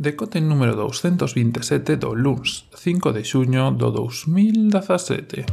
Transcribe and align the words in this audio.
Decote 0.00 0.40
número 0.40 0.72
227 0.76 2.00
do 2.00 2.16
LUNS, 2.16 2.72
5 2.72 3.12
de 3.12 3.20
xuño 3.20 3.68
do 3.76 3.92
2017. 3.92 5.44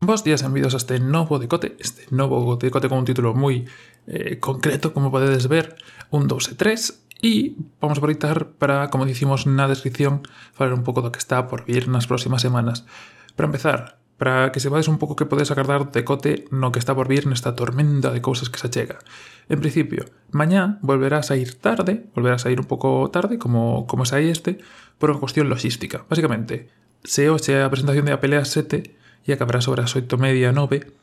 Bos 0.00 0.24
días 0.24 0.40
envidos 0.40 0.72
a 0.72 0.80
este 0.80 0.96
novo 0.96 1.36
decote, 1.36 1.76
este 1.76 2.08
novo 2.08 2.56
decote 2.56 2.88
con 2.88 3.04
un 3.04 3.04
título 3.04 3.36
moi 3.36 3.68
eh, 4.08 4.40
concreto, 4.40 4.96
como 4.96 5.12
podedes 5.12 5.44
ver, 5.44 5.76
un 6.08 6.24
2 6.24 6.48
e 6.48 6.54
3, 6.56 7.20
e 7.20 7.60
vamos 7.76 8.00
aproveitar 8.00 8.56
para, 8.56 8.88
como 8.88 9.04
dicimos 9.04 9.44
na 9.44 9.68
descripción, 9.68 10.24
falar 10.56 10.72
un 10.72 10.80
pouco 10.80 11.04
do 11.04 11.12
que 11.12 11.20
está 11.20 11.44
por 11.44 11.68
vir 11.68 11.92
nas 11.92 12.08
próximas 12.08 12.40
semanas. 12.40 12.88
Para 13.36 13.52
empezar, 13.52 14.00
para 14.16 14.52
que 14.52 14.60
se 14.60 14.68
vades 14.68 14.86
un 14.86 14.98
pouco 14.98 15.16
que 15.16 15.26
podes 15.26 15.50
agardar 15.50 15.90
de 15.90 16.04
cote 16.04 16.46
no 16.54 16.70
que 16.70 16.78
está 16.78 16.94
por 16.94 17.10
vir 17.10 17.26
nesta 17.26 17.58
tormenta 17.58 18.14
de 18.14 18.22
cousas 18.22 18.46
que 18.48 18.62
se 18.62 18.70
chega. 18.70 19.02
En 19.50 19.58
principio, 19.58 20.06
mañá 20.30 20.78
volverás 20.80 21.30
a 21.30 21.36
ir 21.36 21.58
tarde, 21.58 22.06
volverás 22.14 22.46
a 22.46 22.50
ir 22.50 22.62
un 22.62 22.70
pouco 22.70 23.10
tarde, 23.10 23.38
como, 23.38 23.86
como 23.90 24.06
sai 24.06 24.30
este, 24.30 24.62
por 25.02 25.10
unha 25.10 25.18
cuestión 25.18 25.50
logística. 25.50 26.06
Básicamente, 26.06 26.70
se 27.02 27.26
hoxe 27.28 27.58
a 27.58 27.70
presentación 27.70 28.06
de 28.06 28.14
Apple 28.14 28.38
a 28.38 28.46
7 28.46 29.26
e 29.26 29.30
acabará 29.34 29.58
sobre 29.58 29.82
as 29.82 29.92
8 29.92 30.14
media 30.16 30.54
9, 30.54 30.94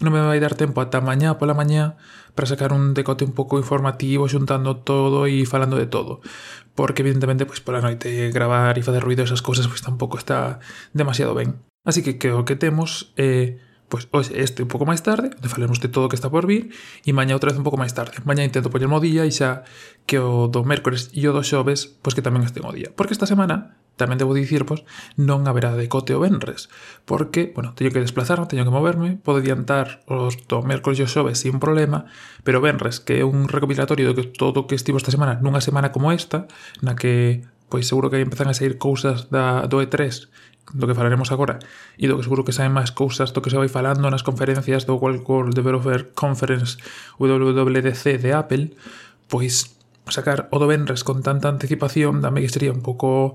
non 0.00 0.16
me 0.16 0.22
vai 0.22 0.40
dar 0.40 0.56
tempo 0.56 0.80
ata 0.80 1.04
mañá 1.04 1.36
pola 1.36 1.52
mañá 1.52 2.00
para 2.32 2.48
sacar 2.48 2.72
un 2.72 2.96
decote 2.96 3.26
un 3.26 3.36
pouco 3.36 3.60
informativo 3.60 4.24
xuntando 4.30 4.80
todo 4.80 5.28
e 5.28 5.44
falando 5.44 5.76
de 5.76 5.84
todo 5.84 6.24
porque 6.72 7.04
evidentemente 7.04 7.44
pois 7.44 7.60
pola 7.60 7.84
noite 7.84 8.32
gravar 8.32 8.80
e 8.80 8.86
facer 8.86 9.04
ruido 9.04 9.20
esas 9.20 9.44
cousas 9.44 9.68
pois 9.68 9.84
tampouco 9.84 10.16
está 10.16 10.56
demasiado 10.96 11.36
ben 11.36 11.69
Así 11.84 12.02
que 12.02 12.18
creo 12.18 12.44
que 12.44 12.56
temos 12.56 13.12
eh, 13.16 13.58
pues 13.90 14.06
hoxe 14.12 14.40
este 14.40 14.62
un 14.62 14.70
pouco 14.70 14.86
máis 14.86 15.02
tarde, 15.02 15.34
onde 15.34 15.50
falemos 15.50 15.82
de 15.82 15.90
todo 15.90 16.06
o 16.06 16.10
que 16.10 16.16
está 16.16 16.30
por 16.30 16.46
vir, 16.46 16.70
e 17.02 17.10
mañá 17.10 17.34
outra 17.34 17.50
vez 17.50 17.58
un 17.58 17.66
pouco 17.66 17.76
máis 17.76 17.92
tarde. 17.92 18.22
Mañá 18.22 18.46
intento 18.46 18.70
poñer 18.70 18.86
o 18.86 19.02
día 19.02 19.26
e 19.26 19.34
xa 19.34 19.66
que 20.06 20.22
o 20.22 20.46
do 20.46 20.62
mércores 20.62 21.10
e 21.10 21.26
o 21.26 21.34
do 21.34 21.42
xoves, 21.42 21.90
pois 22.00 22.14
que 22.14 22.22
tamén 22.22 22.46
este 22.46 22.62
o 22.62 22.70
día. 22.70 22.94
Porque 22.94 23.12
esta 23.12 23.26
semana, 23.26 23.74
tamén 23.98 24.16
debo 24.16 24.36
dicir, 24.36 24.62
pois, 24.62 24.86
non 25.18 25.48
haberá 25.50 25.74
decote 25.74 26.14
o 26.14 26.22
venres, 26.22 26.70
porque, 27.02 27.50
bueno, 27.50 27.74
teño 27.74 27.90
que 27.90 28.00
desplazarme, 28.00 28.46
teño 28.46 28.62
que 28.62 28.72
moverme, 28.72 29.18
podo 29.18 29.42
adiantar 29.42 30.06
os 30.06 30.38
do 30.46 30.62
mércores 30.62 31.02
e 31.02 31.04
o 31.04 31.10
xoves 31.10 31.42
sin 31.42 31.58
problema, 31.58 32.06
pero 32.46 32.62
venres, 32.62 33.02
que 33.02 33.20
é 33.20 33.26
un 33.26 33.50
recopilatorio 33.50 34.06
do 34.06 34.14
que 34.14 34.30
todo 34.30 34.62
o 34.62 34.66
que 34.70 34.78
estivo 34.78 35.02
esta 35.02 35.10
semana, 35.10 35.42
nunha 35.42 35.58
semana 35.64 35.90
como 35.90 36.14
esta, 36.14 36.46
na 36.78 36.94
que 36.94 37.42
pois 37.70 37.86
seguro 37.86 38.10
que 38.10 38.18
aí 38.18 38.26
empezan 38.26 38.50
a 38.50 38.54
sair 38.54 38.78
cousas 38.78 39.30
da, 39.30 39.66
do 39.66 39.78
E3 39.82 40.30
do 40.72 40.86
que 40.86 40.94
falaremos 40.94 41.32
agora 41.34 41.58
e 41.98 42.06
do 42.06 42.16
que 42.16 42.24
seguro 42.26 42.46
que 42.46 42.54
saen 42.54 42.74
máis 42.74 42.94
cousas 42.94 43.34
do 43.34 43.42
que 43.42 43.50
se 43.50 43.58
vai 43.58 43.70
falando 43.70 44.06
nas 44.06 44.22
conferencias 44.22 44.86
do 44.86 44.98
World, 44.98 45.24
Developer 45.54 46.14
Conference 46.14 46.78
WWDC 47.18 48.22
de 48.22 48.30
Apple, 48.32 48.74
pois 49.26 49.76
sacar 50.10 50.48
o 50.50 50.56
do 50.58 50.66
Benres 50.66 51.06
con 51.06 51.22
tanta 51.22 51.50
anticipación 51.50 52.20
dame 52.22 52.42
que 52.42 52.52
sería 52.52 52.74
un 52.74 52.82
pouco 52.82 53.34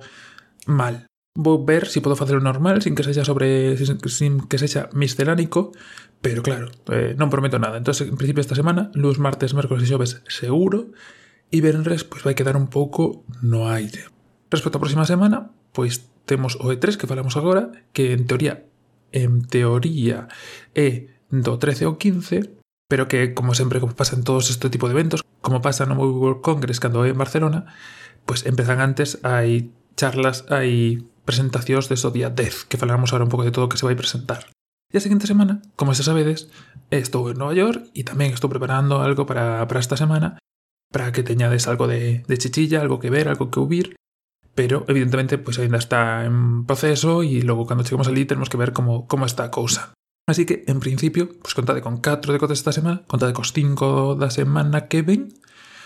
mal. 0.68 1.08
Vou 1.36 1.68
ver 1.68 1.92
se 1.92 2.00
si 2.00 2.04
podo 2.04 2.16
facelo 2.16 2.40
normal, 2.40 2.80
sin 2.80 2.96
que 2.96 3.04
sexa 3.04 3.28
sobre 3.28 3.76
sin, 3.76 4.00
sin 4.08 4.34
que 4.48 4.56
sexa 4.56 4.88
miscelánico, 4.96 5.76
pero 6.24 6.40
claro, 6.40 6.72
eh, 6.96 7.12
non 7.20 7.28
prometo 7.28 7.60
nada. 7.60 7.76
Entonces, 7.76 8.08
en 8.08 8.16
principio 8.16 8.40
esta 8.40 8.56
semana, 8.56 8.88
luz, 8.96 9.20
martes, 9.20 9.52
mércoles 9.52 9.84
e 9.84 9.92
xoves 9.92 10.24
seguro, 10.32 10.96
e 11.52 11.60
Benres 11.60 12.08
pois 12.08 12.24
vai 12.24 12.40
quedar 12.40 12.56
un 12.56 12.72
pouco 12.72 13.28
no 13.44 13.68
aire. 13.68 14.08
Respecto 14.48 14.80
á 14.80 14.84
próxima 14.84 15.04
semana, 15.04 15.52
pois 15.76 16.08
temos 16.26 16.58
o 16.58 16.74
E3 16.74 16.98
que 16.98 17.08
falamos 17.08 17.38
agora, 17.38 17.72
que 17.94 18.14
en 18.14 18.28
teoría 18.28 18.66
en 19.16 19.48
teoría 19.48 20.28
é 20.76 21.08
do 21.32 21.58
13 21.58 21.88
ao 21.88 21.98
15, 21.98 22.52
pero 22.92 23.08
que, 23.08 23.34
como 23.34 23.56
sempre, 23.56 23.80
como 23.80 23.96
pasa 23.96 24.16
en 24.16 24.28
todos 24.28 24.52
este 24.52 24.70
tipo 24.70 24.88
de 24.88 24.94
eventos, 24.94 25.24
como 25.42 25.62
pasa 25.62 25.86
no 25.86 25.96
Mobile 25.96 26.20
World 26.20 26.42
Congress 26.42 26.84
cando 26.84 27.08
é 27.08 27.10
en 27.10 27.18
Barcelona, 27.18 27.66
pues 28.28 28.46
empezan 28.46 28.84
antes, 28.84 29.24
hai 29.24 29.72
charlas, 29.96 30.46
hai 30.52 31.02
presentacións 31.26 31.90
de 31.90 31.98
día 32.14 32.30
10, 32.30 32.70
que 32.70 32.78
falaremos 32.78 33.10
agora 33.10 33.26
un 33.26 33.32
pouco 33.32 33.48
de 33.48 33.56
todo 33.56 33.66
o 33.66 33.72
que 33.72 33.80
se 33.80 33.88
vai 33.88 33.98
presentar. 33.98 34.52
E 34.94 35.00
a 35.00 35.04
seguinte 35.04 35.26
semana, 35.26 35.66
como 35.80 35.96
xa 35.96 36.06
sabedes, 36.06 36.52
estou 36.94 37.32
en 37.32 37.42
Nova 37.42 37.58
York 37.58 37.90
e 37.98 38.06
tamén 38.06 38.36
estou 38.36 38.52
preparando 38.52 39.02
algo 39.02 39.26
para, 39.26 39.66
para 39.66 39.82
esta 39.82 39.98
semana 39.98 40.38
para 40.94 41.12
que 41.12 41.26
teñades 41.26 41.68
algo 41.68 41.90
de, 41.90 42.24
de 42.30 42.36
chichilla, 42.38 42.80
algo 42.80 43.02
que 43.02 43.10
ver, 43.10 43.28
algo 43.28 43.50
que 43.50 43.60
ouvir 43.60 43.98
pero 44.56 44.86
evidentemente 44.88 45.38
pues 45.38 45.60
ainda 45.60 45.78
está 45.78 46.26
en 46.26 46.66
proceso 46.66 47.22
y 47.22 47.42
logo 47.42 47.68
cando 47.68 47.84
chegamos 47.84 48.08
ali 48.08 48.26
tenemos 48.26 48.50
que 48.50 48.58
ver 48.58 48.74
como, 48.74 49.06
como 49.08 49.26
está 49.26 49.44
a 49.44 49.52
cousa. 49.52 49.94
Así 50.28 50.48
que, 50.48 50.64
en 50.66 50.80
principio, 50.80 51.30
pues 51.40 51.54
contade 51.54 51.82
con 51.82 52.02
4 52.02 52.34
decotes 52.34 52.58
esta 52.58 52.72
semana, 52.72 53.04
contade 53.06 53.38
cos 53.38 53.54
5 53.54 54.18
da 54.18 54.34
semana 54.34 54.90
que 54.90 55.06
ven, 55.06 55.30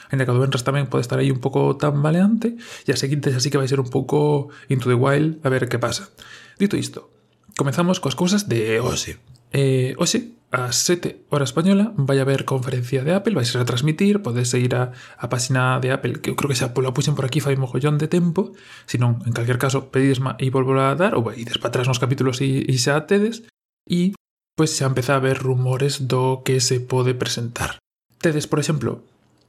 ainda 0.08 0.24
que 0.24 0.32
o 0.32 0.36
do 0.38 0.40
Benras 0.40 0.64
tamén 0.64 0.88
pode 0.88 1.04
estar 1.04 1.20
aí 1.20 1.28
un 1.28 1.44
pouco 1.44 1.76
tan 1.76 2.00
baleante, 2.00 2.56
e 2.56 2.90
a 2.96 2.96
seguinte 2.96 3.36
así 3.36 3.52
que 3.52 3.60
vai 3.60 3.68
ser 3.68 3.84
un 3.84 3.92
pouco 3.92 4.48
into 4.72 4.88
the 4.88 4.96
wild 4.96 5.44
a 5.44 5.52
ver 5.52 5.68
que 5.68 5.76
pasa. 5.76 6.08
Dito 6.56 6.80
isto, 6.80 7.12
comenzamos 7.60 8.00
coas 8.00 8.16
cousas 8.16 8.48
de 8.48 8.80
hoxe. 8.80 9.20
Eh, 9.52 9.96
hoxe, 9.98 10.38
ás 10.52 10.82
7 10.86 11.26
hora 11.30 11.46
española, 11.46 11.94
vai 11.98 12.18
haber 12.18 12.46
conferencia 12.46 13.06
de 13.06 13.14
Apple, 13.14 13.38
vais 13.38 13.54
a 13.54 13.66
transmitir, 13.66 14.22
podes 14.22 14.54
ir 14.54 14.74
a, 14.74 14.94
a 15.18 15.30
página 15.30 15.80
de 15.80 15.94
Apple, 15.94 16.22
que 16.22 16.30
eu 16.30 16.36
creo 16.36 16.50
que 16.50 16.58
xa 16.58 16.74
pola 16.74 16.94
puxen 16.94 17.14
por 17.14 17.26
aquí 17.26 17.38
fai 17.42 17.54
mogollón 17.58 18.02
de 18.02 18.10
tempo, 18.10 18.54
se 18.90 18.98
non, 18.98 19.22
en 19.26 19.34
calquer 19.34 19.62
caso, 19.62 19.94
pedides 19.94 20.22
ma, 20.22 20.34
e 20.42 20.50
volvo 20.50 20.74
a 20.78 20.98
dar, 20.98 21.14
ou 21.14 21.26
ides 21.34 21.62
para 21.62 21.70
atrás 21.70 21.86
nos 21.86 22.02
capítulos 22.02 22.42
e, 22.42 22.66
e 22.66 22.76
xa 22.82 23.06
tedes, 23.06 23.46
e 23.86 24.18
pois 24.58 24.74
xa 24.74 24.90
empeza 24.90 25.14
a 25.14 25.22
haber 25.22 25.38
rumores 25.38 26.10
do 26.10 26.42
que 26.42 26.58
se 26.62 26.82
pode 26.82 27.14
presentar. 27.14 27.78
Tedes, 28.18 28.50
por 28.50 28.58
exemplo, 28.58 29.06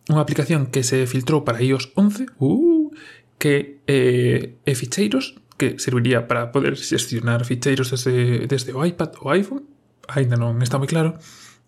unha 0.09 0.21
aplicación 0.21 0.69
que 0.69 0.85
se 0.85 1.09
filtrou 1.09 1.49
para 1.49 1.65
iOS 1.65 1.97
11, 1.97 2.29
uh, 2.41 2.93
que 3.41 3.81
eh, 3.89 4.61
é 4.69 4.73
ficheiros, 4.77 5.41
que 5.57 5.81
serviría 5.81 6.29
para 6.29 6.53
poder 6.53 6.77
xestionar 6.77 7.45
ficheiros 7.49 7.93
desde, 7.93 8.49
desde 8.49 8.77
o 8.77 8.85
iPad 8.85 9.17
ou 9.25 9.33
iPhone, 9.33 9.65
aínda 10.13 10.37
non 10.37 10.59
está 10.63 10.77
moi 10.77 10.91
claro, 10.91 11.19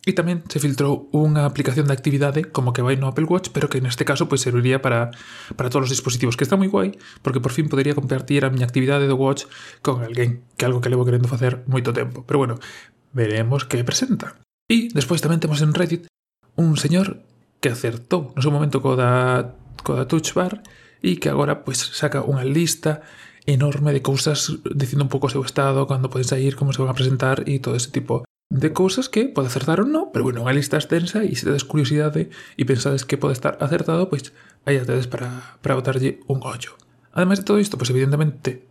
E 0.03 0.19
tamén 0.19 0.42
se 0.50 0.58
filtrou 0.58 1.06
unha 1.14 1.47
aplicación 1.47 1.86
de 1.86 1.94
actividade 1.94 2.42
como 2.50 2.75
que 2.75 2.82
vai 2.82 2.98
no 2.98 3.06
Apple 3.06 3.30
Watch, 3.30 3.54
pero 3.54 3.70
que 3.70 3.78
neste 3.78 4.03
caso 4.03 4.26
pois 4.26 4.42
serviría 4.42 4.82
para, 4.82 5.14
para 5.54 5.70
todos 5.70 5.86
os 5.86 5.94
dispositivos, 5.94 6.34
que 6.34 6.42
está 6.42 6.58
moi 6.58 6.66
guai, 6.66 6.98
porque 7.22 7.38
por 7.38 7.54
fin 7.54 7.70
podería 7.70 7.94
compartir 7.94 8.42
a 8.42 8.50
miña 8.50 8.66
actividade 8.66 9.06
do 9.06 9.14
Watch 9.14 9.47
con 9.78 10.03
alguén, 10.03 10.42
que 10.58 10.66
é 10.66 10.69
algo 10.69 10.82
que 10.82 10.91
levo 10.91 11.06
querendo 11.06 11.30
facer 11.30 11.62
moito 11.70 11.94
tempo. 11.94 12.26
Pero 12.26 12.42
bueno, 12.42 12.58
veremos 13.14 13.62
que 13.62 13.78
presenta. 13.86 14.42
E 14.66 14.91
despois 14.91 15.22
tamén 15.22 15.38
temos 15.38 15.62
en 15.62 15.70
Reddit 15.70 16.10
un 16.59 16.74
señor 16.74 17.22
que 17.62 17.70
acertou 17.70 18.34
no 18.34 18.42
seu 18.42 18.50
momento 18.50 18.82
co 18.82 18.98
da, 18.98 19.54
co 19.86 19.94
da 19.94 20.10
Touch 20.10 20.34
Bar 20.34 20.66
e 20.98 21.22
que 21.22 21.30
agora 21.30 21.62
pois 21.62 21.78
saca 21.78 22.26
unha 22.26 22.42
lista 22.42 23.06
enorme 23.47 23.94
de 23.94 24.03
cousas 24.03 24.50
dicindo 24.66 25.06
un 25.06 25.12
pouco 25.14 25.30
o 25.30 25.34
seu 25.34 25.47
estado, 25.47 25.86
cando 25.86 26.10
poden 26.10 26.26
sair, 26.26 26.59
como 26.59 26.74
se 26.74 26.82
van 26.82 26.91
a 26.91 26.98
presentar 26.98 27.47
e 27.47 27.62
todo 27.62 27.78
ese 27.78 27.94
tipo 27.94 28.26
de 28.53 28.69
cousas 28.77 29.09
que 29.09 29.33
pode 29.33 29.49
acertar 29.49 29.81
ou 29.81 29.89
non, 29.89 30.13
pero 30.13 30.29
bueno, 30.29 30.45
unha 30.45 30.53
lista 30.53 30.77
extensa 30.77 31.25
e 31.25 31.33
se 31.33 31.49
tedes 31.49 31.65
curiosidade 31.65 32.29
e 32.29 32.63
pensades 32.69 33.09
que 33.09 33.17
pode 33.17 33.33
estar 33.33 33.57
acertado, 33.65 34.13
pois 34.13 34.29
aí 34.69 34.77
a 34.77 34.85
tedes 34.85 35.09
para, 35.09 35.57
para 35.65 35.73
botarlle 35.73 36.21
un 36.29 36.37
gollo. 36.37 36.77
Ademais 37.17 37.41
de 37.41 37.49
todo 37.49 37.57
isto, 37.65 37.81
pois 37.81 37.89
evidentemente 37.89 38.69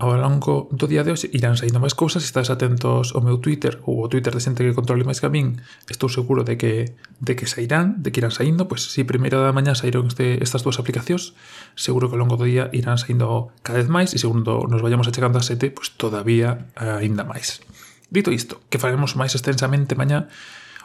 ao 0.00 0.16
longo 0.16 0.72
do 0.72 0.88
día 0.88 1.04
de 1.04 1.12
hoxe 1.12 1.28
irán 1.36 1.60
saindo 1.60 1.76
máis 1.76 1.92
cousas, 1.92 2.24
se 2.24 2.32
estás 2.32 2.48
atentos 2.48 3.12
ao 3.12 3.20
meu 3.20 3.36
Twitter 3.36 3.84
ou 3.84 4.00
ao 4.00 4.08
Twitter 4.08 4.32
de 4.32 4.40
xente 4.40 4.64
que 4.64 4.72
controle 4.72 5.04
máis 5.04 5.20
que 5.20 5.28
a 5.28 5.32
min, 5.32 5.60
estou 5.92 6.08
seguro 6.08 6.40
de 6.40 6.56
que 6.56 6.96
de 7.20 7.36
que 7.36 7.44
sairán, 7.44 8.00
de 8.00 8.08
que 8.08 8.24
irán 8.24 8.32
saindo, 8.32 8.72
pois 8.72 8.88
si 8.88 9.04
primeira 9.04 9.36
da 9.36 9.52
mañá 9.52 9.76
saíron 9.76 10.08
este, 10.08 10.40
estas 10.40 10.64
dúas 10.64 10.80
aplicacións, 10.80 11.36
seguro 11.76 12.08
que 12.08 12.16
ao 12.16 12.24
longo 12.24 12.40
do 12.40 12.48
día 12.48 12.72
irán 12.72 12.96
saindo 12.96 13.52
cada 13.60 13.84
vez 13.84 13.92
máis 13.92 14.16
e 14.16 14.18
segundo 14.18 14.64
nos 14.64 14.80
vayamos 14.80 15.04
achegando 15.04 15.36
a 15.36 15.44
sete, 15.44 15.68
pois 15.68 15.92
todavía 15.92 16.72
eh, 16.80 17.04
aínda 17.04 17.28
máis. 17.28 17.60
Dito 18.10 18.34
isto, 18.34 18.60
que 18.68 18.82
faremos 18.82 19.14
máis 19.14 19.32
extensamente 19.38 19.94
mañá, 19.94 20.26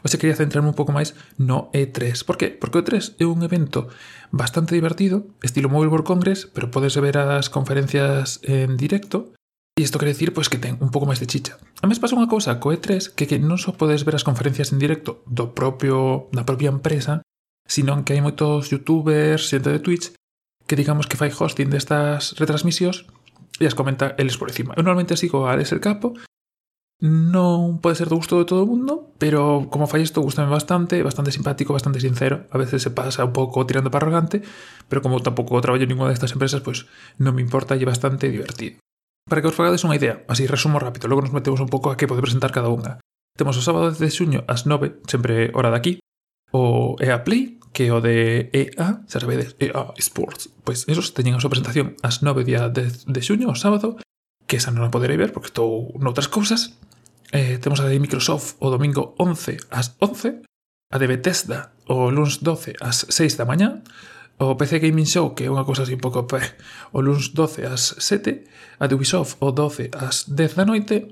hoxe 0.06 0.22
quería 0.22 0.38
centrarme 0.38 0.70
un 0.70 0.78
pouco 0.78 0.94
máis 0.94 1.18
no 1.42 1.74
E3. 1.74 2.22
Por 2.24 2.38
que? 2.38 2.54
Porque 2.54 2.78
o 2.78 2.84
E3 2.86 3.18
é 3.18 3.26
un 3.26 3.42
evento 3.42 3.90
bastante 4.30 4.78
divertido, 4.78 5.26
estilo 5.42 5.68
Mobile 5.74 5.90
World 5.90 6.06
Congress, 6.06 6.46
pero 6.46 6.70
podes 6.70 6.94
ver 7.02 7.18
as 7.18 7.50
conferencias 7.50 8.40
en 8.46 8.78
directo, 8.78 9.34
E 9.76 9.84
isto 9.84 10.00
quere 10.00 10.16
dicir 10.16 10.32
pois, 10.32 10.48
que 10.48 10.56
ten 10.56 10.80
un 10.80 10.88
pouco 10.88 11.04
máis 11.04 11.20
de 11.20 11.28
chicha. 11.28 11.60
Además 11.84 12.00
pasa 12.00 12.16
unha 12.16 12.32
cousa 12.32 12.64
co 12.64 12.72
E3 12.72 13.12
que, 13.12 13.28
que 13.28 13.44
non 13.44 13.60
só 13.60 13.76
podes 13.76 14.08
ver 14.08 14.16
as 14.16 14.24
conferencias 14.24 14.72
en 14.72 14.80
directo 14.80 15.20
do 15.28 15.52
propio 15.52 16.32
da 16.32 16.48
propia 16.48 16.72
empresa, 16.72 17.20
sino 17.68 17.92
que 18.08 18.16
hai 18.16 18.24
moitos 18.24 18.72
youtubers, 18.72 19.52
xente 19.52 19.68
de 19.68 19.84
Twitch, 19.84 20.16
que 20.64 20.80
digamos 20.80 21.12
que 21.12 21.20
fai 21.20 21.28
hosting 21.28 21.68
destas 21.68 22.40
retransmisións 22.40 23.04
e 23.60 23.68
as 23.68 23.76
comenta 23.76 24.16
eles 24.16 24.40
por 24.40 24.48
encima. 24.48 24.72
Eu 24.80 24.88
normalmente 24.88 25.20
sigo 25.20 25.44
a 25.44 25.52
Alex 25.52 25.76
el 25.76 25.84
Capo, 25.84 26.16
non 27.04 27.84
pode 27.84 28.00
ser 28.00 28.08
do 28.08 28.16
gusto 28.16 28.40
de 28.40 28.48
todo 28.48 28.64
o 28.64 28.70
mundo, 28.72 29.12
pero 29.20 29.68
como 29.68 29.84
fai 29.84 30.00
isto 30.00 30.24
gustame 30.24 30.48
bastante, 30.48 31.04
bastante 31.04 31.36
simpático, 31.36 31.76
bastante 31.76 32.00
sincero. 32.00 32.48
A 32.52 32.58
veces 32.58 32.80
se 32.80 32.92
pasa 32.92 33.28
un 33.28 33.36
pouco 33.36 33.68
tirando 33.68 33.92
para 33.92 34.08
arrogante, 34.08 34.40
pero 34.88 35.04
como 35.04 35.20
tampouco 35.20 35.60
traballo 35.60 35.84
en 35.84 35.92
ninguna 35.92 36.16
destas 36.16 36.32
empresas, 36.32 36.64
pois 36.64 36.88
pues, 36.88 37.20
non 37.20 37.36
me 37.36 37.44
importa, 37.44 37.76
e 37.76 37.84
bastante 37.84 38.32
divertido. 38.32 38.80
Para 39.28 39.44
que 39.44 39.50
os 39.52 39.58
fagades 39.58 39.84
unha 39.84 40.00
idea, 40.00 40.24
así 40.32 40.48
resumo 40.48 40.80
rápido, 40.80 41.12
logo 41.12 41.26
nos 41.26 41.36
metemos 41.36 41.60
un 41.60 41.68
pouco 41.68 41.92
a 41.92 41.98
que 42.00 42.08
pode 42.08 42.24
presentar 42.24 42.56
cada 42.56 42.72
unha. 42.72 43.04
Temos 43.36 43.60
o 43.60 43.66
sábado 43.66 43.92
de 43.92 44.08
xuño 44.08 44.48
ás 44.48 44.64
9, 44.64 45.04
sempre 45.10 45.52
hora 45.52 45.76
de 45.76 45.78
aquí, 45.82 45.94
o 46.56 46.96
EA 47.04 47.28
Play, 47.28 47.60
que 47.76 47.92
o 47.92 48.00
de 48.00 48.48
EA, 48.56 49.04
se 49.12 49.20
sabedes, 49.20 49.60
EA 49.60 49.92
Sports, 50.00 50.56
pois 50.64 50.88
esos 50.88 51.12
teñen 51.12 51.36
a 51.36 51.44
súa 51.44 51.52
presentación 51.52 52.00
ás 52.00 52.24
9 52.24 52.48
día 52.48 52.72
10 52.72 53.12
de 53.12 53.22
xuño, 53.26 53.52
o 53.52 53.60
sábado, 53.60 54.00
que 54.48 54.62
esa 54.62 54.72
non 54.72 54.86
a 54.86 54.94
poderei 54.94 55.18
ver 55.18 55.34
porque 55.34 55.50
estou 55.50 55.92
noutras 55.98 56.30
cousas, 56.30 56.78
eh, 57.36 57.60
temos 57.60 57.84
a 57.84 57.88
de 57.92 58.00
Microsoft 58.00 58.56
o 58.64 58.72
domingo 58.72 59.14
11 59.20 59.60
ás 59.68 60.00
11, 60.00 60.42
a 60.92 60.98
de 60.98 61.08
Bethesda 61.08 61.76
o 61.84 62.08
luns 62.08 62.40
12 62.40 62.80
ás 62.80 63.04
6 63.12 63.36
da 63.36 63.44
mañá, 63.44 63.84
o 64.40 64.56
PC 64.56 64.80
Gaming 64.80 65.08
Show, 65.08 65.36
que 65.36 65.48
é 65.48 65.52
unha 65.52 65.68
cousa 65.68 65.84
así 65.84 66.00
un 66.00 66.04
pouco 66.04 66.24
peh, 66.28 66.56
o 66.96 67.04
luns 67.04 67.36
12 67.36 67.68
ás 67.68 68.00
7, 68.00 68.80
a 68.80 68.88
de 68.88 68.96
Ubisoft 68.96 69.36
o 69.44 69.52
12 69.52 69.92
ás 69.92 70.32
10 70.32 70.56
da 70.56 70.64
noite, 70.64 71.12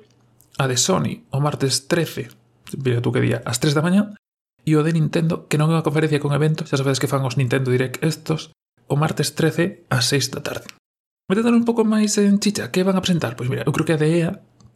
a 0.56 0.66
de 0.72 0.80
Sony 0.80 1.28
o 1.28 1.44
martes 1.44 1.92
13, 1.92 2.32
mira 2.80 3.04
tú 3.04 3.12
que 3.12 3.20
día, 3.20 3.44
ás 3.44 3.60
3 3.60 3.76
da 3.76 3.84
mañá, 3.84 4.16
e 4.64 4.80
o 4.80 4.82
de 4.82 4.96
Nintendo, 4.96 5.52
que 5.52 5.60
non 5.60 5.68
é 5.68 5.76
unha 5.76 5.84
conferencia 5.84 6.24
con 6.24 6.32
evento, 6.32 6.64
xa 6.64 6.80
sabedes 6.80 7.04
que 7.04 7.12
fan 7.12 7.28
os 7.28 7.36
Nintendo 7.36 7.68
Direct 7.68 8.00
estos, 8.00 8.56
o 8.88 8.96
martes 8.96 9.36
13 9.36 9.92
ás 9.92 10.08
6 10.08 10.32
da 10.32 10.40
tarde. 10.40 10.72
Metetelo 11.28 11.56
un 11.56 11.68
pouco 11.68 11.84
máis 11.84 12.16
en 12.20 12.40
chicha, 12.40 12.72
que 12.72 12.84
van 12.84 12.96
a 12.96 13.04
presentar? 13.04 13.36
Pois 13.36 13.52
mira, 13.52 13.68
eu 13.68 13.76
creo 13.76 13.88
que 13.88 13.96
a 13.96 14.00
de 14.00 14.08
EA 14.08 14.32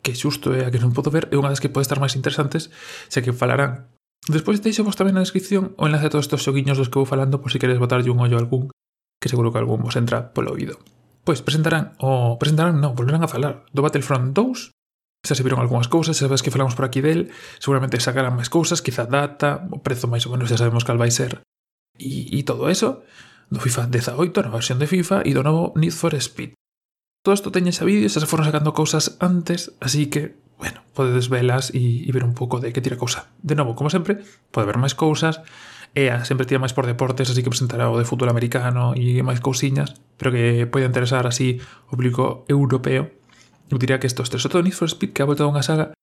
que 0.07 0.15
xusto 0.15 0.55
é 0.55 0.63
a 0.63 0.71
que 0.71 0.79
non 0.79 0.95
podo 0.95 1.11
ver, 1.11 1.27
é 1.27 1.35
unha 1.35 1.51
das 1.51 1.59
que 1.59 1.67
pode 1.67 1.83
estar 1.83 1.99
máis 1.99 2.15
interesantes, 2.15 2.71
xa 3.11 3.19
que 3.19 3.35
falarán. 3.35 3.91
Despois 4.31 4.63
deixo 4.63 4.87
vos 4.87 4.95
tamén 4.95 5.19
na 5.19 5.23
descripción 5.27 5.75
o 5.75 5.83
enlace 5.83 6.07
a 6.07 6.11
todos 6.15 6.31
estes 6.31 6.47
xoguiños 6.47 6.79
dos 6.79 6.87
que 6.87 6.95
vou 6.95 7.03
falando 7.03 7.43
por 7.43 7.51
si 7.51 7.59
queres 7.59 7.75
botarlle 7.75 8.07
un 8.07 8.23
ollo 8.23 8.39
a 8.39 8.41
algún, 8.41 8.71
que 9.19 9.27
seguro 9.27 9.51
que 9.51 9.59
algún 9.59 9.83
vos 9.83 9.99
entra 9.99 10.31
polo 10.31 10.55
oído. 10.55 10.79
Pois 11.27 11.43
presentarán, 11.43 11.99
o 11.99 12.39
presentarán, 12.39 12.79
non, 12.79 12.95
volverán 12.95 13.27
a 13.27 13.31
falar 13.31 13.67
do 13.75 13.83
Battlefront 13.83 14.31
2, 14.31 14.71
xa 15.27 15.35
se 15.35 15.43
viron 15.43 15.59
algunhas 15.59 15.91
cousas, 15.91 16.15
xa 16.15 16.31
sabes 16.31 16.39
que 16.39 16.55
falamos 16.55 16.71
por 16.79 16.87
aquí 16.87 17.03
del, 17.03 17.27
seguramente 17.59 17.99
sacarán 17.99 18.39
máis 18.39 18.47
cousas, 18.47 18.79
quizá 18.79 19.03
data, 19.03 19.67
o 19.75 19.83
prezo 19.83 20.07
máis 20.07 20.23
ou 20.23 20.31
menos 20.31 20.47
xa 20.47 20.55
sabemos 20.55 20.87
cal 20.87 20.95
vai 20.95 21.11
ser, 21.11 21.43
e, 21.99 22.31
e 22.31 22.47
todo 22.47 22.71
eso, 22.71 23.03
do 23.51 23.59
FIFA 23.59 23.91
18, 23.91 24.15
a 24.39 24.43
nova 24.47 24.59
versión 24.63 24.79
de 24.79 24.87
FIFA, 24.87 25.27
e 25.27 25.35
do 25.35 25.43
novo 25.43 25.75
Need 25.75 25.91
for 25.91 26.15
Speed 26.15 26.55
todo 27.27 27.35
isto 27.35 27.51
teñes 27.51 27.83
a 27.83 27.85
vídeos, 27.85 28.15
se 28.15 28.23
foron 28.23 28.47
sacando 28.47 28.71
cousas 28.71 29.19
antes, 29.19 29.75
así 29.83 30.07
que, 30.07 30.39
bueno, 30.55 30.79
podedes 30.95 31.27
velas 31.27 31.75
e, 31.75 32.07
e 32.07 32.09
ver 32.15 32.23
un 32.23 32.31
pouco 32.31 32.63
de 32.63 32.71
que 32.71 32.79
tira 32.79 32.95
cousa. 32.95 33.27
De 33.43 33.51
novo, 33.51 33.75
como 33.75 33.91
sempre, 33.91 34.23
pode 34.47 34.63
ver 34.63 34.79
máis 34.79 34.95
cousas, 34.95 35.43
EA 35.91 36.23
sempre 36.23 36.47
tira 36.47 36.63
máis 36.63 36.71
por 36.71 36.87
deportes, 36.87 37.27
así 37.27 37.43
que 37.43 37.51
presentará 37.51 37.91
o 37.91 37.99
de 37.99 38.07
fútbol 38.07 38.31
americano 38.31 38.95
e 38.95 39.19
máis 39.27 39.43
cousiñas, 39.43 39.99
pero 40.15 40.31
que 40.31 40.71
pode 40.71 40.87
interesar 40.87 41.27
así 41.27 41.59
o 41.91 41.99
público 41.99 42.47
europeo. 42.47 43.11
Eu 43.67 43.75
diría 43.75 43.99
que 43.99 44.07
estos 44.07 44.31
tres, 44.31 44.47
o 44.47 44.63
Need 44.63 44.71
for 44.71 44.87
Speed, 44.87 45.11
que 45.11 45.19
ha 45.19 45.27
voltado 45.27 45.51
a 45.51 45.59
unha 45.59 45.67
saga 45.67 45.96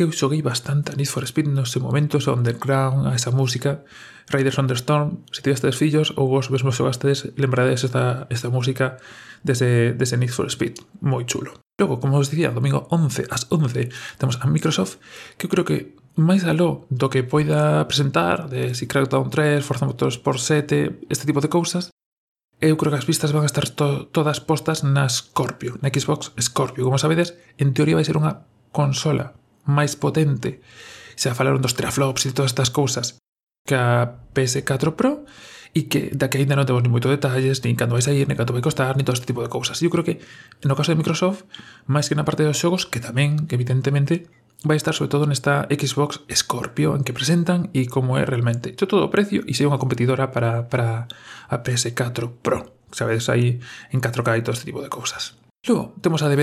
que 0.00 0.08
eu 0.08 0.16
xoguei 0.16 0.40
bastante 0.40 0.92
a 0.92 0.96
Need 0.96 1.12
for 1.12 1.28
Speed 1.28 1.52
nos 1.52 1.76
momentos 1.76 2.24
underground, 2.24 3.04
a 3.04 3.12
esa 3.12 3.28
música, 3.28 3.84
Raiders 4.32 4.56
on 4.56 4.66
the 4.66 4.72
Storm, 4.72 5.28
se 5.28 5.44
tivestes 5.44 5.76
fillos 5.76 6.16
ou 6.16 6.24
vos 6.24 6.48
mesmo 6.48 6.72
xogastes, 6.72 7.28
lembrades 7.36 7.84
esta, 7.84 8.24
esta 8.32 8.48
música 8.48 8.96
dese, 9.44 9.92
dese 9.92 10.16
Need 10.16 10.32
for 10.32 10.48
Speed, 10.48 10.80
moi 11.04 11.28
chulo. 11.28 11.60
Logo, 11.76 12.00
como 12.00 12.16
os 12.16 12.32
dicía, 12.32 12.48
domingo 12.48 12.88
11 12.88 13.28
ás 13.28 13.44
11 13.52 13.92
temos 14.16 14.40
a 14.40 14.48
Microsoft, 14.48 15.04
que 15.36 15.44
eu 15.44 15.52
creo 15.52 15.68
que 15.68 16.00
máis 16.16 16.48
aló 16.48 16.88
do 16.88 17.12
que 17.12 17.20
poida 17.20 17.84
presentar 17.84 18.48
de 18.48 18.72
si 18.72 18.88
Crackdown 18.88 19.28
3, 19.28 19.60
Forza 19.60 19.84
Motorsport 19.84 20.40
7, 20.40 21.12
este 21.12 21.28
tipo 21.28 21.44
de 21.44 21.52
cousas, 21.52 21.92
eu 22.56 22.80
creo 22.80 22.88
que 22.88 23.00
as 23.00 23.04
vistas 23.04 23.36
van 23.36 23.44
a 23.44 23.52
estar 23.52 23.68
to 23.68 24.08
todas 24.08 24.40
postas 24.40 24.80
na 24.80 25.12
Scorpio, 25.12 25.76
na 25.84 25.92
Xbox 25.92 26.32
Scorpio. 26.40 26.88
Como 26.88 26.96
sabedes, 26.96 27.36
en 27.60 27.76
teoría 27.76 28.00
vai 28.00 28.08
ser 28.08 28.16
unha 28.16 28.48
consola 28.72 29.39
máis 29.70 29.94
potente 29.94 30.58
xa 31.14 31.38
falaron 31.38 31.62
dos 31.62 31.78
teraflops 31.78 32.26
e 32.26 32.34
todas 32.34 32.50
estas 32.50 32.74
cousas 32.74 33.22
que 33.68 33.76
a 33.78 34.26
PS4 34.34 34.98
Pro 34.98 35.22
e 35.70 35.86
que 35.86 36.10
da 36.10 36.26
que 36.26 36.42
aínda 36.42 36.58
non 36.58 36.66
temos 36.66 36.82
ni 36.82 36.90
moito 36.90 37.06
detalles, 37.06 37.62
nin 37.62 37.78
cando 37.78 37.94
vai 37.94 38.02
sair, 38.02 38.26
nin 38.26 38.34
cando 38.34 38.50
vai 38.50 38.64
costar, 38.64 38.98
nin 38.98 39.06
todo 39.06 39.14
este 39.14 39.30
tipo 39.30 39.44
de 39.44 39.52
cousas. 39.52 39.78
Eu 39.78 39.92
creo 39.92 40.02
que 40.02 40.18
no 40.66 40.74
caso 40.74 40.90
de 40.90 40.98
Microsoft, 40.98 41.46
máis 41.86 42.10
que 42.10 42.18
na 42.18 42.26
parte 42.26 42.42
dos 42.42 42.58
xogos, 42.58 42.90
que 42.90 42.98
tamén, 42.98 43.46
que 43.46 43.54
evidentemente, 43.54 44.26
vai 44.66 44.76
estar 44.76 44.92
sobre 44.92 45.14
todo 45.14 45.24
nesta 45.30 45.70
Xbox 45.70 46.26
Scorpio 46.26 46.98
en 46.98 47.06
que 47.06 47.14
presentan 47.14 47.70
e 47.72 47.86
como 47.86 48.18
é 48.18 48.26
realmente. 48.26 48.74
Yo 48.74 48.90
todo 48.90 49.06
o 49.06 49.12
precio 49.14 49.46
e 49.46 49.54
sei 49.54 49.70
unha 49.70 49.78
competidora 49.78 50.34
para, 50.34 50.66
para 50.66 51.06
a 51.46 51.56
PS4 51.62 52.42
Pro. 52.42 52.74
Sabedes 52.90 53.30
aí 53.30 53.62
en 53.94 54.02
4K 54.02 54.28
e 54.36 54.44
todo 54.44 54.58
este 54.58 54.68
tipo 54.68 54.82
de 54.82 54.90
cousas. 54.90 55.39
Logo, 55.66 55.94
temos 56.00 56.22
a 56.22 56.28
de 56.28 56.36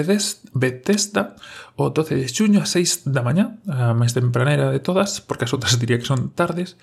Bethesda 0.53 1.35
o 1.75 1.89
12 1.89 2.21
de 2.21 2.29
xuño 2.29 2.61
a 2.61 2.69
6 2.69 3.09
da 3.09 3.25
mañá, 3.25 3.57
a 3.65 3.97
máis 3.97 4.13
tempranera 4.13 4.69
de 4.69 4.77
todas, 4.77 5.25
porque 5.25 5.49
as 5.49 5.53
outras 5.57 5.73
diría 5.81 5.97
que 5.97 6.05
son 6.05 6.29
tardes. 6.37 6.77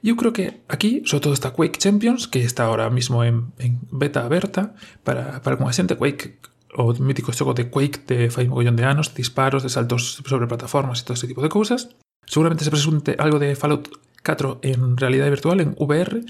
E 0.00 0.08
eu 0.08 0.16
creo 0.16 0.32
que 0.32 0.64
aquí, 0.72 1.04
sobre 1.04 1.28
todo 1.28 1.36
está 1.36 1.52
Quake 1.52 1.76
Champions, 1.76 2.32
que 2.32 2.40
está 2.40 2.64
ahora 2.64 2.88
mismo 2.88 3.20
en, 3.28 3.52
en 3.60 3.76
beta 3.92 4.24
aberta 4.24 4.72
para, 5.04 5.44
para 5.44 5.60
con 5.60 5.68
a 5.68 5.76
xente 5.76 6.00
Quake 6.00 6.40
o 6.80 6.96
mítico 6.96 7.36
xogo 7.36 7.52
de 7.52 7.68
Quake 7.68 8.08
de 8.08 8.32
fai 8.32 8.48
mogollón 8.48 8.80
de 8.80 8.88
anos, 8.88 9.12
disparos, 9.12 9.60
de 9.60 9.68
saltos 9.68 10.24
sobre 10.24 10.48
plataformas 10.48 11.00
e 11.00 11.04
todo 11.04 11.20
ese 11.20 11.28
tipo 11.28 11.44
de 11.44 11.52
cousas. 11.52 11.92
Seguramente 12.24 12.64
se 12.64 12.72
presunte 12.72 13.20
algo 13.20 13.36
de 13.36 13.52
Fallout 13.52 13.92
4 14.24 14.64
en 14.64 14.96
realidade 14.96 15.28
virtual, 15.28 15.60
en 15.60 15.76
VR, 15.76 16.24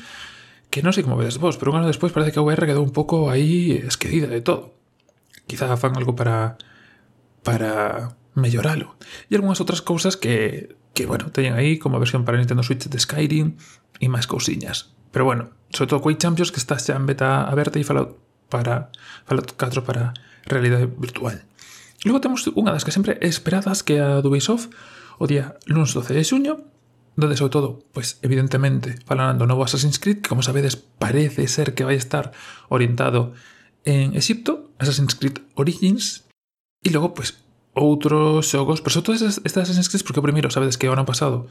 que 0.75 0.83
non 0.83 0.91
sei 0.91 1.07
como 1.07 1.15
vedes 1.15 1.39
vos, 1.39 1.55
pero 1.55 1.71
un 1.71 1.79
ano 1.79 1.91
despois 1.91 2.11
parece 2.11 2.35
que 2.35 2.43
a 2.43 2.47
VR 2.47 2.67
quedou 2.67 2.83
un 2.83 2.91
pouco 2.91 3.31
aí 3.31 3.79
esquecida 3.87 4.27
de 4.27 4.43
todo 4.43 4.75
quizás 5.47 5.73
fan 5.79 5.95
algo 5.97 6.15
para, 6.15 6.59
para 7.43 8.15
melloralo. 8.35 8.99
E 9.31 9.35
algunhas 9.35 9.63
outras 9.63 9.81
cousas 9.81 10.19
que, 10.19 10.77
que, 10.93 11.09
bueno, 11.09 11.33
teñen 11.33 11.57
aí 11.57 11.81
como 11.81 11.97
a 11.97 12.03
versión 12.03 12.27
para 12.27 12.39
Nintendo 12.39 12.63
Switch 12.63 12.87
de 12.87 12.99
Skyrim 12.99 13.57
e 14.03 14.07
máis 14.13 14.29
cousiñas. 14.29 14.93
Pero 15.11 15.25
bueno, 15.25 15.55
sobre 15.73 15.89
todo 15.91 16.05
Quake 16.05 16.21
Champions 16.21 16.53
que 16.53 16.61
está 16.61 16.77
xa 16.77 16.95
en 16.95 17.09
beta 17.09 17.49
aberta 17.49 17.81
e 17.81 17.87
Fallout 17.87 18.21
para 18.53 18.93
Fallout 19.25 19.57
4 19.57 19.83
para 19.83 20.13
realidade 20.47 20.87
virtual. 20.87 21.43
Logo 22.05 22.21
temos 22.21 22.45
unha 22.53 22.71
das 22.71 22.85
que 22.85 22.95
sempre 22.95 23.19
esperadas 23.25 23.83
que 23.83 23.99
a 23.99 24.21
do 24.21 24.29
Ubisoft 24.31 24.71
o 25.19 25.25
día 25.25 25.57
lunes 25.67 25.97
12 25.97 26.13
de 26.13 26.23
xuño, 26.23 26.55
donde 27.17 27.41
sobre 27.41 27.51
todo, 27.57 27.69
pois 27.97 28.21
evidentemente, 28.21 29.01
falando 29.09 29.43
do 29.43 29.49
novo 29.49 29.65
Assassin's 29.65 29.97
Creed, 29.97 30.21
que 30.21 30.29
como 30.29 30.45
sabedes 30.45 30.77
parece 30.77 31.49
ser 31.49 31.73
que 31.73 31.89
vai 31.89 31.97
estar 31.97 32.37
orientado 32.69 33.33
en 33.87 34.15
Egipto, 34.15 34.71
Assassin's 34.79 35.15
Creed 35.15 35.39
Origins, 35.55 36.27
y 36.83 36.91
luego 36.91 37.15
pues 37.15 37.39
otros 37.73 38.51
juegos, 38.51 38.81
pero 38.81 38.91
sobre 38.91 39.05
todo 39.05 39.17
estas, 39.17 39.39
Assassin's 39.57 39.89
Creed, 39.89 40.05
porque 40.05 40.21
primero, 40.21 40.51
¿sabes 40.51 40.77
que 40.77 40.89
ahora 40.89 41.01
han 41.01 41.07
pasado? 41.07 41.47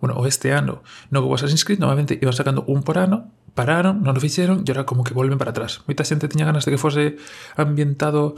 Bueno, 0.00 0.16
o 0.16 0.26
este 0.26 0.52
año 0.52 0.82
no 1.10 1.20
hubo 1.20 1.34
Assassin's 1.34 1.64
Creed, 1.64 1.78
normalmente 1.78 2.18
iban 2.20 2.34
sacando 2.34 2.62
un 2.66 2.82
por 2.82 2.98
año, 2.98 3.30
pararon, 3.54 4.02
no 4.02 4.12
lo 4.12 4.24
hicieron 4.24 4.64
y 4.66 4.70
ahora 4.70 4.86
como 4.86 5.02
que 5.02 5.14
vuelven 5.14 5.38
para 5.38 5.50
atrás. 5.50 5.82
Mucha 5.86 6.04
gente 6.04 6.28
tenía 6.28 6.46
ganas 6.46 6.64
de 6.64 6.72
que 6.72 6.78
fuese 6.78 7.16
ambientado 7.56 8.34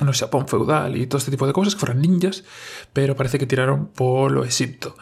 en 0.00 0.08
el 0.08 0.14
Japón 0.14 0.48
feudal 0.48 0.96
y 0.96 1.06
todo 1.06 1.18
este 1.18 1.30
tipo 1.30 1.46
de 1.46 1.52
cosas, 1.52 1.74
que 1.74 1.80
fueran 1.80 2.00
ninjas, 2.00 2.44
pero 2.92 3.16
parece 3.16 3.38
que 3.38 3.46
tiraron 3.46 3.86
por 3.86 4.32
lo 4.32 4.44
Egipto. 4.44 4.96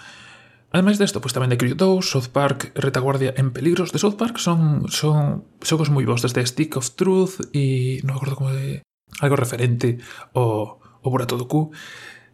Ademais 0.72 0.96
desto, 0.96 1.20
pois 1.20 1.36
tamén 1.36 1.52
de 1.52 1.60
Crew 1.60 1.76
2, 1.76 2.00
South 2.00 2.32
Park, 2.32 2.72
Retaguardia 2.72 3.36
en 3.36 3.52
Peligros 3.52 3.92
de 3.92 4.00
South 4.00 4.16
Park 4.16 4.40
son, 4.40 4.88
son 4.88 5.44
xogos 5.60 5.92
moi 5.92 6.08
bons, 6.08 6.24
desde 6.24 6.40
Stick 6.48 6.80
of 6.80 6.96
Truth 6.96 7.52
e 7.52 8.00
non 8.08 8.16
acordo 8.16 8.40
como 8.40 8.56
de 8.56 8.80
algo 9.20 9.36
referente 9.36 10.00
ao, 10.32 10.80
ao 10.80 11.12
Burato 11.12 11.36
do 11.36 11.44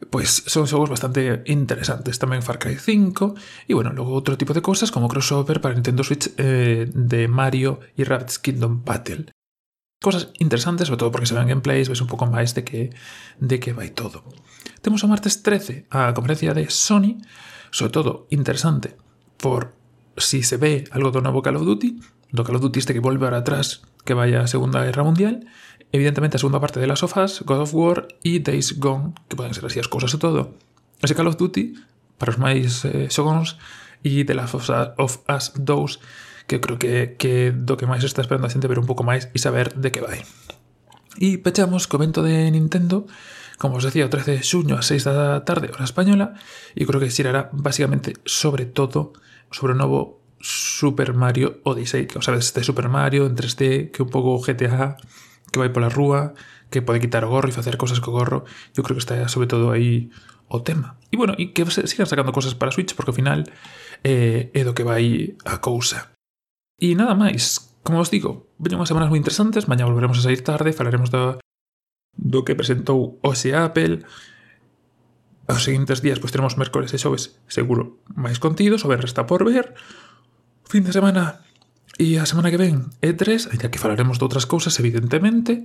pois 0.07 0.31
son 0.47 0.71
xogos 0.71 0.87
bastante 0.87 1.43
interesantes. 1.51 2.23
Tamén 2.23 2.47
Far 2.47 2.63
Cry 2.63 2.79
5 2.79 3.35
e, 3.67 3.75
bueno, 3.75 3.91
logo 3.91 4.15
outro 4.15 4.39
tipo 4.39 4.55
de 4.55 4.63
cousas 4.63 4.95
como 4.95 5.11
crossover 5.11 5.59
para 5.59 5.75
Nintendo 5.75 6.07
Switch 6.07 6.31
eh, 6.39 6.87
de 6.87 7.27
Mario 7.27 7.83
e 7.99 8.07
Rabbids 8.07 8.39
Kingdom 8.39 8.87
Battle. 8.87 9.35
Cosas 9.99 10.31
interesantes, 10.39 10.87
sobre 10.87 11.03
todo 11.03 11.11
porque 11.11 11.27
se 11.27 11.35
ven 11.35 11.51
gameplays, 11.51 11.91
ves 11.91 11.99
un 11.99 12.07
pouco 12.07 12.31
máis 12.31 12.55
de 12.55 12.63
que, 12.63 12.95
de 13.43 13.59
que 13.59 13.75
vai 13.75 13.91
todo. 13.91 14.23
Temos 14.79 15.03
o 15.03 15.11
martes 15.11 15.43
13 15.43 15.91
a 15.91 16.15
conferencia 16.15 16.55
de 16.55 16.71
Sony, 16.71 17.19
sobre 17.71 17.93
todo 17.93 18.27
interesante 18.31 18.97
por 19.37 19.75
si 20.17 20.43
se 20.43 20.57
ve 20.57 20.85
algo 20.91 21.11
de 21.11 21.23
nuevo 21.23 21.43
Call 21.43 21.57
of 21.57 21.65
Duty, 21.65 22.01
do 22.33 22.45
Call 22.45 22.57
of 22.57 22.63
Duty 22.63 22.79
este 22.79 22.93
que 22.93 23.01
vuelve 23.01 23.27
ahora 23.27 23.39
atrás, 23.39 23.83
que 24.05 24.15
vaya 24.15 24.43
a 24.43 24.47
Segunda 24.47 24.85
Guerra 24.85 25.05
Mundial, 25.05 25.47
evidentemente 25.93 26.37
la 26.37 26.41
segunda 26.41 26.61
parte 26.61 26.81
de 26.81 26.87
las 26.87 27.01
sofás, 27.01 27.43
God 27.45 27.61
of 27.61 27.75
War 27.75 28.09
y 28.23 28.41
Days 28.41 28.79
Gone, 28.79 29.15
que 29.29 29.37
pueden 29.37 29.55
ser 29.55 29.65
así 29.65 29.79
as 29.79 29.89
cosas 29.89 30.13
e 30.15 30.19
todo. 30.19 30.55
Ese 31.01 31.15
Call 31.15 31.29
of 31.29 31.37
Duty, 31.37 31.75
para 32.19 32.33
os 32.35 32.39
máis 32.39 32.85
eh, 32.85 33.09
xogóns, 33.09 33.57
e 34.03 34.25
The 34.25 34.35
Last 34.35 34.55
of 34.55 35.19
Us 35.29 35.53
2, 35.55 36.01
que 36.47 36.61
creo 36.61 36.79
que, 36.79 37.17
que 37.19 37.53
do 37.53 37.77
que 37.77 37.87
máis 37.87 38.03
está 38.03 38.23
esperando 38.23 38.47
a 38.47 38.53
xente 38.53 38.67
ver 38.67 38.81
un 38.81 38.89
pouco 38.89 39.07
máis 39.07 39.31
e 39.31 39.39
saber 39.39 39.75
de 39.77 39.93
que 39.93 40.03
vai. 40.03 40.25
E 41.19 41.43
pechamos 41.43 41.91
co 41.91 41.99
evento 41.99 42.23
de 42.23 42.47
Nintendo, 42.55 43.11
como 43.59 43.83
os 43.83 43.85
decía, 43.85 44.07
o 44.07 44.13
13 44.13 44.39
de 44.39 44.47
xuño 44.47 44.79
a 44.79 44.87
6 44.87 45.03
da 45.03 45.43
tarde, 45.43 45.75
hora 45.75 45.83
española, 45.83 46.39
e 46.79 46.87
creo 46.87 47.03
que 47.03 47.11
xirará 47.11 47.51
basicamente 47.51 48.15
sobre 48.23 48.71
todo 48.71 49.19
sobre 49.51 49.75
o 49.75 49.79
novo 49.79 50.23
Super 50.39 51.15
Mario 51.15 51.59
Odyssey, 51.67 52.07
que 52.07 52.23
sabes, 52.23 52.47
este 52.47 52.63
Super 52.63 52.87
Mario 52.87 53.27
en 53.27 53.35
3D, 53.35 53.91
que 53.91 54.07
un 54.07 54.11
pouco 54.15 54.39
GTA, 54.39 54.95
que 55.51 55.59
vai 55.59 55.75
pola 55.75 55.91
rúa, 55.91 56.39
que 56.71 56.87
pode 56.87 57.03
quitar 57.03 57.27
o 57.27 57.33
gorro 57.35 57.51
e 57.51 57.57
facer 57.57 57.75
cosas 57.75 57.99
co 57.99 58.15
gorro. 58.15 58.47
Eu 58.77 58.87
creo 58.87 58.95
que 58.95 59.03
está 59.03 59.19
sobre 59.27 59.51
todo 59.51 59.75
aí 59.75 60.15
o 60.49 60.63
tema. 60.63 60.97
E 61.11 61.19
bueno, 61.19 61.35
e 61.35 61.51
que 61.51 61.67
sigan 61.67 62.07
sacando 62.07 62.31
cosas 62.31 62.55
para 62.55 62.71
Switch, 62.71 62.95
porque 62.95 63.11
ao 63.11 63.19
final 63.19 63.43
eh, 64.05 64.55
é 64.55 64.63
do 64.63 64.71
que 64.71 64.87
vai 64.87 65.35
a 65.45 65.59
cousa. 65.59 66.15
E 66.79 66.95
nada 66.95 67.19
máis, 67.19 67.68
Como 67.83 68.01
os 68.01 68.11
digo, 68.13 68.51
veñen 68.61 68.79
unhas 68.79 68.91
semanas 68.91 69.11
moi 69.11 69.21
interesantes, 69.21 69.67
mañá 69.71 69.87
volveremos 69.87 70.19
a 70.19 70.25
sair 70.27 70.41
tarde, 70.45 70.77
falaremos 70.77 71.09
do, 71.09 71.39
do 72.17 72.45
que 72.45 72.59
presentou 72.59 73.17
hoxe 73.23 73.55
Apple, 73.55 74.05
Os 75.49 75.65
seguintes 75.65 76.05
días 76.05 76.21
pois 76.21 76.29
teremos 76.29 76.61
mércores 76.61 76.93
e 76.93 77.01
xoves 77.01 77.41
seguro 77.49 78.05
máis 78.13 78.37
contidos, 78.37 78.85
o 78.85 78.93
resta 78.93 79.25
por 79.25 79.49
ver. 79.49 79.73
Fin 80.69 80.85
de 80.85 80.93
semana 80.93 81.41
e 81.97 82.21
a 82.21 82.29
semana 82.29 82.53
que 82.53 82.61
ven 82.61 82.93
E3, 83.01 83.49
aínda 83.49 83.73
que 83.73 83.81
falaremos 83.81 84.21
de 84.21 84.25
outras 84.29 84.45
cousas 84.45 84.77
evidentemente. 84.77 85.65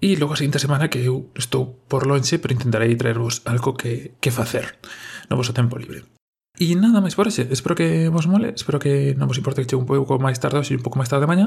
E 0.00 0.16
logo 0.16 0.32
a 0.32 0.40
seguinte 0.40 0.56
semana 0.56 0.88
que 0.88 1.04
eu 1.04 1.28
estou 1.36 1.76
por 1.92 2.08
lonxe, 2.08 2.40
pero 2.40 2.56
intentarei 2.56 2.96
traervos 2.96 3.44
algo 3.44 3.76
que, 3.76 4.16
que 4.16 4.32
facer 4.32 4.80
no 5.28 5.36
vosso 5.36 5.52
tempo 5.52 5.76
libre. 5.76 6.08
E 6.62 6.78
nada 6.78 7.02
máis 7.02 7.18
por 7.18 7.26
ese. 7.26 7.50
Espero 7.50 7.74
que 7.74 8.06
vos 8.06 8.30
mole, 8.30 8.54
espero 8.54 8.78
que 8.78 9.18
non 9.18 9.26
vos 9.26 9.34
importe 9.34 9.66
que 9.66 9.74
chegue 9.74 9.82
un 9.82 9.90
pouco 9.90 10.22
máis 10.22 10.38
tarde 10.38 10.62
ou 10.62 10.66
un 10.78 10.84
pouco 10.86 10.94
máis 10.94 11.10
tarde 11.10 11.26
de 11.26 11.32
mañá, 11.34 11.46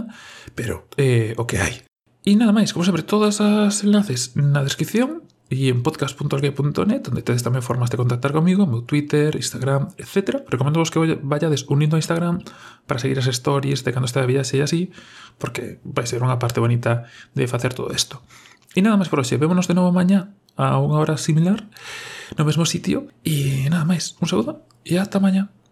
pero 0.59 0.91
eh, 0.99 1.31
o 1.39 1.47
que 1.47 1.55
hai. 1.63 1.87
E 2.27 2.35
nada 2.35 2.51
máis, 2.51 2.75
como 2.75 2.83
sempre, 2.83 2.99
todas 2.99 3.39
as 3.39 3.87
enlaces 3.87 4.35
na 4.35 4.59
descripción 4.59 5.23
e 5.47 5.71
en 5.71 5.87
podcast.org.net, 5.87 7.07
onde 7.07 7.23
tedes 7.23 7.47
tamén 7.47 7.63
formas 7.63 7.87
de 7.87 7.95
contactar 7.95 8.35
comigo, 8.35 8.67
meu 8.67 8.83
Twitter, 8.83 9.39
Instagram, 9.39 9.95
etc. 9.95 10.43
Recomendo 10.51 10.83
vos 10.83 10.91
que 10.91 10.99
vayades 10.99 11.63
unindo 11.71 11.95
a 11.95 12.01
Instagram 12.03 12.43
para 12.83 12.99
seguir 12.99 13.15
as 13.15 13.31
stories 13.31 13.87
de 13.87 13.95
cando 13.95 14.11
este 14.11 14.19
de 14.19 14.27
viaxe 14.27 14.59
e 14.59 14.67
así, 14.67 14.91
porque 15.39 15.79
vai 15.87 16.03
ser 16.03 16.19
unha 16.19 16.35
parte 16.43 16.59
bonita 16.59 17.07
de 17.31 17.47
facer 17.47 17.71
todo 17.71 17.87
isto. 17.95 18.19
E 18.75 18.83
nada 18.83 18.99
máis 18.99 19.07
por 19.07 19.23
hoxe, 19.23 19.39
vémonos 19.39 19.71
de 19.71 19.79
novo 19.79 19.95
mañá 19.95 20.35
a 20.59 20.75
unha 20.83 20.99
hora 20.99 21.15
similar 21.15 21.71
no 22.33 22.45
mesmo 22.45 22.65
sitio. 22.65 23.07
E 23.23 23.69
nada 23.69 23.85
máis, 23.85 24.17
un 24.21 24.27
saúdo 24.27 24.65
e 24.81 24.97
ata 24.97 25.21
mañá. 25.21 25.55